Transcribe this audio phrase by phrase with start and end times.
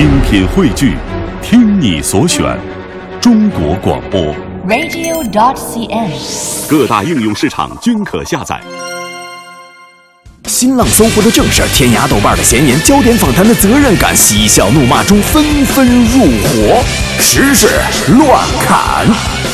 [0.00, 0.96] 精品汇聚，
[1.42, 2.58] 听你所选，
[3.20, 4.34] 中国广播。
[4.66, 6.10] radio.dot.cn，。
[6.66, 8.58] 各大应用市场均可下载。
[10.46, 16.82] 新浪、搜狐的正事儿，天涯、豆瓣的闲言，焦点访谈的责任感，嬉笑怒骂中纷纷入伙，
[17.18, 17.68] 时事
[18.16, 19.49] 乱砍。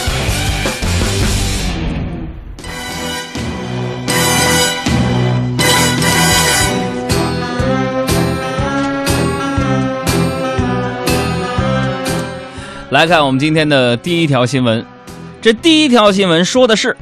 [12.91, 14.85] 来看我们今天的第一条新闻，
[15.41, 16.97] 这第一条新闻说的是，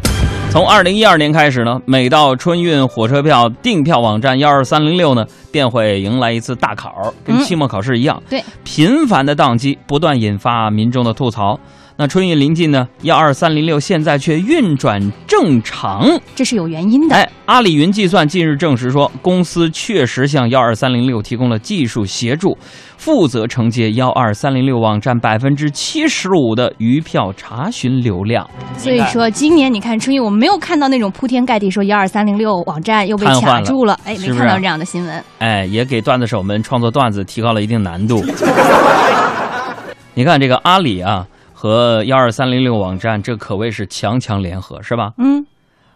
[0.51, 8.23] 从二零一二年开始呢，每到春运火车票订票网站幺二三零六呢，便会迎来一次大考，跟期末考试一样。
[8.31, 11.61] 对，频繁的宕机不断引发民众的吐槽。
[11.97, 16.05] 那春运临近呢，幺二三零六现在却运转正常。
[16.35, 17.15] 这是有原因的。
[17.15, 22.59] 哎，阿里云计算近日证实说，公司确实向幺二三零六提供了技术协助，
[22.97, 28.45] 负责承接幺二三零六网站百分之七十五的余票查询流量。
[28.77, 35.25] 所以说，今年你看春运，我们没有看到那种铺天盖地说幺二三零六网站又被卡住了，哎，没看到这样的新闻。
[35.39, 38.21] 哎，也给段子手们创作段子提高了一定难度。
[40.15, 41.25] 你看这个阿里啊
[41.65, 45.13] 和幺二三零六网站，这可谓是强强联合，是吧？
[45.17, 45.47] 嗯，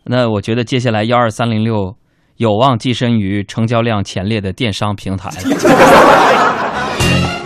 [0.04, 1.94] 那我觉得接下来幺二三零六
[2.38, 5.34] 有望跻身于成交量前列的电商平台了。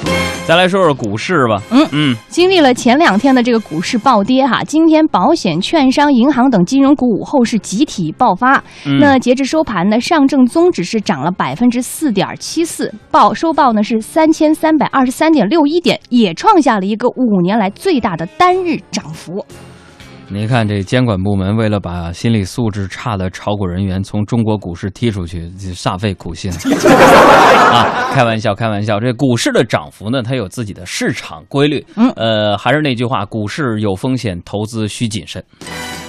[0.45, 1.62] 再来说说股市吧。
[1.71, 8.62] 嗯嗯，经历了前两天的这个股市暴跌哈，今天保险、券商、银行等金融股午后是集体爆发。
[8.84, 19.45] 嗯那截至收盘呢，上证综指是涨了百分之四点七四，报收报呢是三千三百二十三点六一点，也创下了一个五年来最大的单日涨幅。
[20.33, 26.50] 你看这监管部门为了把心理素质差的炒股人员从中国股市踢出去，煞费苦心
[27.70, 28.08] 啊！
[28.14, 28.98] 开玩笑，开玩笑。
[28.98, 31.84] 这股市的涨幅呢，它有自己的市场规律。
[31.97, 35.44] 嗯呃，还是那句话，股市有风险，投资需谨慎。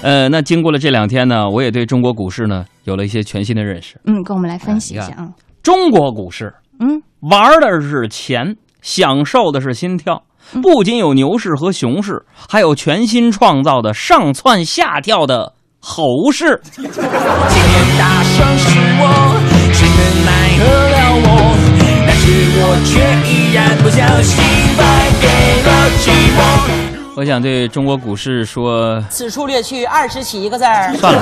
[0.02, 4.00] 呃，那经过了这两天呢，我也对中国股市呢有了一些全新的认识。
[4.06, 5.30] 嗯，跟我们来分析一下啊。
[5.62, 10.24] 中国股市嗯，玩的是钱，享受的是心跳。
[10.62, 16.62] 不仅有牛市和熊市，还有全新创造的上蹿下跳的猴市。
[16.76, 16.94] 今天
[17.98, 19.04] 大声是我，
[19.74, 21.28] 谁能奈何了我？
[22.06, 22.24] 但是
[22.56, 22.92] 我却
[23.28, 24.44] 依然不小心
[24.78, 24.82] 败
[25.22, 25.28] 给
[25.64, 26.40] 了寂寞。
[27.16, 30.94] 我想对中国股市说，此处略去二十起一个字儿。
[30.96, 31.22] 算了。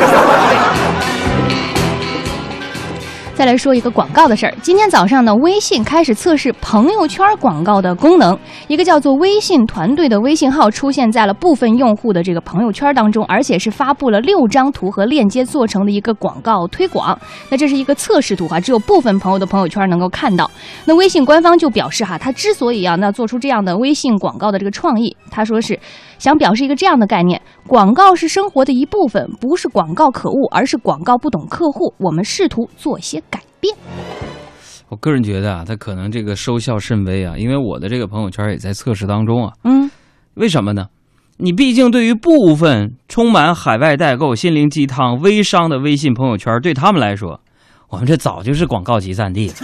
[3.42, 4.54] 再来说一个广告的事儿。
[4.62, 8.38] 今天早上呢，微信开始测试朋友圈广告的功能。
[8.68, 17.20] 一个叫做“微信团队”的微信号出现在了部分用户的这个朋友圈当中，而且是发布了六张图和链接做成的一个广告推广。
[17.50, 20.48] 那这是一个测试图哈，只有部分朋友的朋友圈能够看到。
[20.86, 25.80] 那微信官方就表示哈，他之所以啊那做出这样的微信广告的这个创意，他说是
[26.22, 31.96] 想表示一个这样的概念：广告是生活的一部分，不是广告可恶，而是广告不懂客户。
[31.98, 33.76] 我们试图做些改变。
[34.90, 39.54] 我个人觉得啊，他可能这个收效甚微啊，因为我的这个朋友圈也在测试当中啊。
[39.64, 39.90] 嗯，
[40.36, 40.86] 为什么呢？
[41.38, 47.40] 你毕竟对于部分充满海外代购、心灵鸡汤、微商的微信朋友圈，对他们来说，
[47.90, 49.56] 我们这早就是广告集散地了。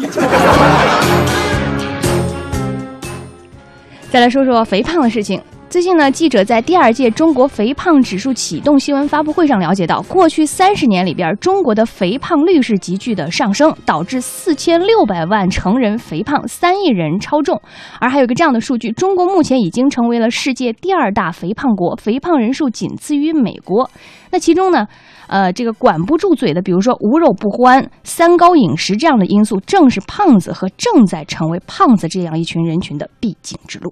[4.10, 5.40] 再来说说肥胖的事情。
[5.70, 17.62] 最近呢，记者在第二届中国肥胖指数启动新闻发布会上了解到，过去三十年里边，中国的肥胖率是急剧的上升，导致四千六百万成人肥胖，三亿人超重。
[18.00, 23.90] 而还有一个这样的数据，中国目前已经成为了世界第二大肥胖国，肥胖人数仅次于美国。
[24.32, 24.88] 那其中呢，
[25.28, 33.92] 呃，这个管不住嘴的，比如说无肉不欢、三高饮食这样的因素，正是胖子和正在成为胖子这样一群人群的必经之路。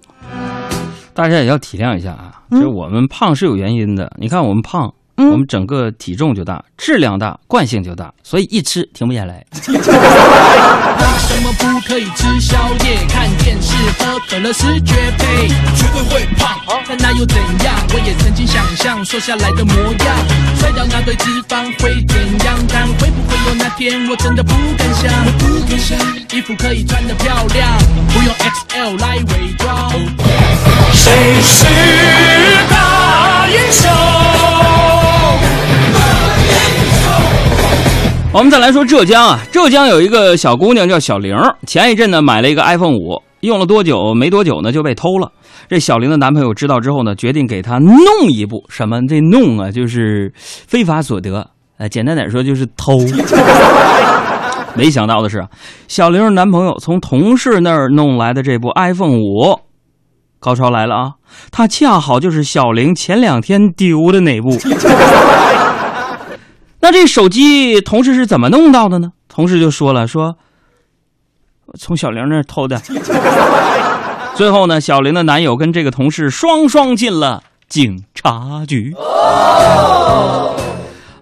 [1.16, 4.12] 大家也要体谅一下啊，嗯就是我们胖是有原因的。
[4.18, 9.44] 你看我们胖，嗯我们整个体重就大，质量大，惯性就大，所以一吃停不下来。
[9.68, 9.74] 为
[11.18, 15.48] 什么不可以吃宵夜、看电视、喝可乐是绝配？
[15.74, 17.74] 绝对会胖，但那又怎样？
[17.94, 20.16] 我也曾经想象瘦下来的模样，
[20.58, 22.58] 甩掉那堆脂肪会怎样？
[22.68, 25.10] 但会不会有那天我真的不敢想？
[25.24, 25.98] 我不敢想，
[26.32, 27.78] 衣服可以穿得漂亮，
[28.12, 29.92] 不用 XL 来伪装。
[30.92, 31.64] 谁是
[32.70, 34.25] 大英雄？
[38.36, 41.34] 我们再来说浙江啊，浙江有一个小姑娘叫小玲，
[41.66, 45.32] 前一阵呢买了一个 iPhone 五，用了多久没多久呢就被偷了。
[45.70, 47.96] 这小玲的男朋友知道之后呢，决定给她弄
[48.28, 48.62] 一部。
[48.68, 49.00] 什么？
[49.08, 51.48] 这弄啊，就是非法所得。
[51.78, 52.98] 呃，简单点说就是偷。
[54.76, 55.42] 没想到的是，
[55.88, 59.58] 小玲男朋友从同事那儿弄来的这部 iPhone 五，
[60.38, 61.12] 高潮来了啊！
[61.50, 64.50] 它恰好就是小玲前两天丢的那部。
[66.80, 69.12] 那这手机同事是怎么弄到的呢？
[69.28, 70.36] 同事就说了，说
[71.78, 72.80] 从小玲那偷的。
[74.34, 78.94] 最后呢，小玲的男友跟这个同事双双进了警察局。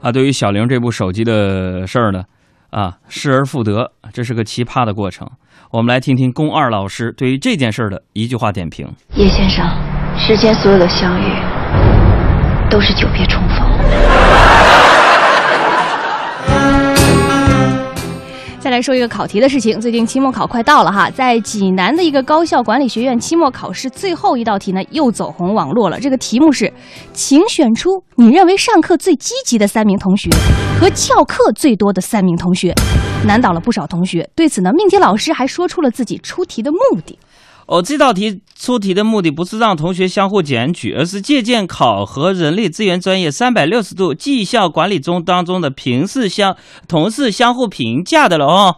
[0.03, 2.25] 啊，对于小玲这部手机的事儿呢，
[2.71, 5.27] 啊，失而复得，这是个奇葩的过程。
[5.71, 8.87] 我们来听听宫二老师对于这件事儿的一句话点评。
[9.15, 9.65] 叶先生，
[10.19, 11.25] 世间所有的相遇，
[12.69, 14.94] 都是久别重逢。
[18.75, 26.01] 来说一个考题的事情，最近期末考快到了哈，在济南的一个高校管理学院期末考试最后一道题呢，又走红网络了。
[26.01, 26.73] 这个题目是，
[27.13, 30.29] 请选出你认为上课最积极的三名同学
[30.81, 32.75] 和翘课最多的三名同学，
[33.25, 34.29] 难倒了不少同学。
[34.35, 37.17] 对此呢，命题老师还说出了自己出题的目的。
[37.67, 46.57] 哦，这道题出题的目的不是让同学相互检举，而是借鉴考核人力资源专业三百六十度绩效管理中当中的平视相
[46.87, 48.77] 同事相互评价的了哦。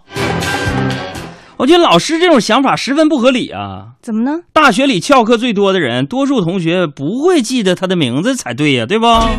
[1.59, 3.93] 我觉得老师这种想法十分不合理啊！
[4.03, 4.41] 怎么呢？
[4.53, 9.31] 大学里翘课最多的人，多数同学不会记得他的名字才对呀，对吧？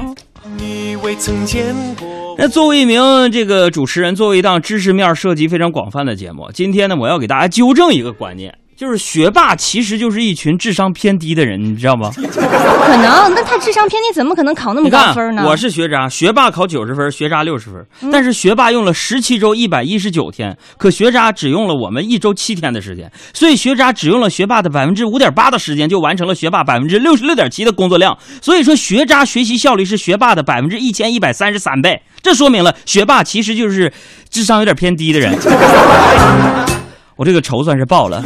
[2.39, 8.57] 那作为一名这个主持人，作为一档知识面涉及非常广泛的节目，今天呢，我要给大家纠正一个观念。
[8.77, 12.11] 就是学霸其实就是一群智商偏低的人，你知道吗？
[12.13, 15.43] 不 可能，那他智商偏低，怎么可能考那么高分呢？
[15.47, 17.83] 我是学渣，学霸考九十分，学渣六十分。
[18.11, 28.15] 但是学霸用了十七周一百一十九天，可学渣只用了我们一周七天的时间，所以学渣只用了学霸的百分之五点八的时间，就完成了学霸百分之六十六点七的工作量。
[28.43, 31.99] 所以说，学渣学习效率是学霸的百分之一千一百三十三倍。
[32.21, 33.91] 这说明了学霸其实就是
[34.29, 35.35] 智商有点偏低的人。
[37.17, 38.23] 我这个仇算是报了。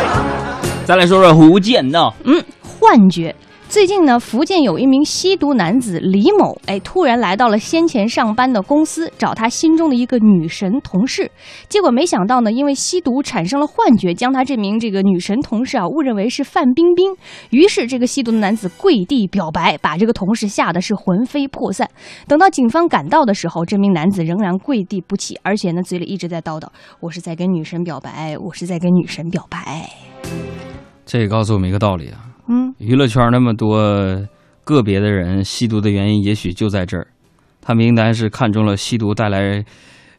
[0.86, 3.34] 再来说说胡建闹，嗯，幻觉。
[3.66, 11.28] 最近呢，福建有一名吸毒男子李某，哎，突然来到了先前上班的公司，找他心中的一个女神同事。
[11.68, 17.12] 结果没想到呢，因为吸毒产生了幻觉，将他这名这个女神同事啊误认为是范冰冰。
[17.50, 21.88] 于是这个吸毒的男子跪地表白，把这个同事吓得是魂飞魄散。
[22.28, 26.68] 等到警方赶到的时候，这名男子仍然跪地不起，而且呢嘴里一直在叨叨
[27.00, 29.90] ：“我是在跟女神表白，我是在跟女神表白。”
[31.04, 32.33] 这也告诉我们一个道理啊。
[32.48, 33.78] 嗯，娱乐圈那么多
[34.64, 37.06] 个别的人吸毒的原因，也许就在这儿。
[37.60, 39.64] 他们应该是看中了吸毒带来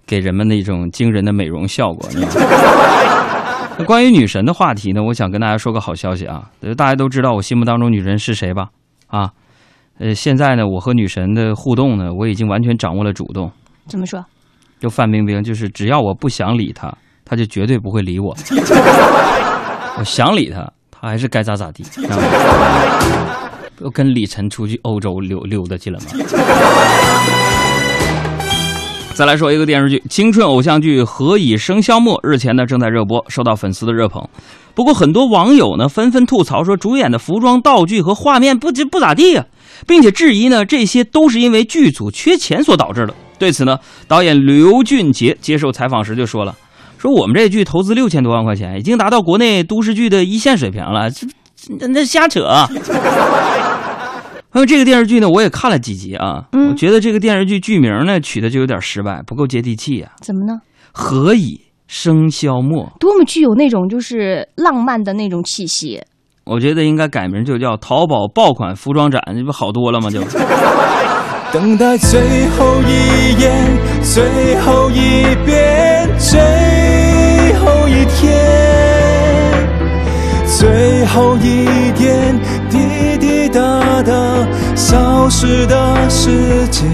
[0.08, 2.10] 给人们的一种惊人的美容效果。
[3.78, 6.50] 那关于女神的话题呢，我想跟大家说个好消息啊！
[6.78, 8.70] 大家都知道我心目当中女神是谁吧？
[9.08, 9.32] 啊，
[10.00, 13.52] 呃，现在呢，我和女神的互动呢，我已经完全掌握了主动。
[13.88, 14.24] 怎么说？
[14.80, 16.92] 就范冰冰，就是只要我不想理她，
[17.26, 18.36] 她就绝对不会理我。
[20.00, 20.72] 我想理她。
[21.02, 21.84] 还是该咋咋地，
[23.76, 26.06] 不跟李晨出去欧洲溜溜达去了吗？
[29.14, 34.22] 再来说一个电视剧，青春偶像剧《何以笙箫默》日前呢正在热播，受到粉丝的热捧。
[34.74, 39.46] 不过很多网友呢纷纷吐槽说，主演的服装、道具和画面不不咋地啊，
[39.88, 43.14] 并且质疑呢这些都是因为剧组缺钱所导致的。
[43.40, 46.54] 对此呢，导演刘俊杰接受采访时就说了。
[47.06, 51.28] 说我们这剧投资六千多万块钱，已经达到国内都市剧的一线水平了，这
[51.80, 52.44] 那那瞎扯。
[54.50, 60.10] 还有这个电视剧呢，我也看了几集啊，我觉得这个电视剧剧名呢取的就有点失败，不够接地气呀。
[60.22, 60.60] 怎么呢？
[60.94, 66.02] 何以笙箫默，多么具有那种就是浪漫的那种气息。
[66.46, 70.10] 我觉得应该改名就叫淘宝爆款服装展，这不好多了吗？
[70.10, 70.24] 就。
[71.54, 76.40] 等待最后一眼，最后一遍，最
[77.66, 78.32] 后一天，
[80.46, 83.60] 最后一点滴滴答
[84.04, 84.14] 答
[84.76, 86.88] 消失的时间，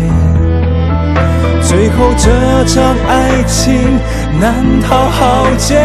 [1.61, 2.31] 最后这
[2.65, 3.99] 场爱情
[4.39, 5.77] 难逃浩劫，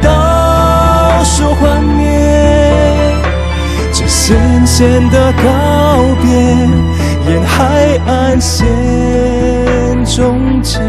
[0.00, 3.12] 倒数幻灭，
[3.92, 5.42] 这咸咸的告
[6.22, 6.30] 别。
[7.28, 8.66] 沿海岸线
[10.04, 10.80] 终结。